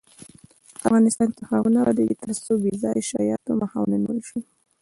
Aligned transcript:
افغانستان 0.87 1.29
تر 1.37 1.43
هغو 1.51 1.69
نه 1.75 1.79
ابادیږي، 1.83 2.15
ترڅو 2.23 2.53
بې 2.63 2.73
ځایه 2.83 3.03
شایعاتو 3.09 3.51
مخه 3.61 3.77
ونیول 3.81 4.15
نشي. 4.21 4.39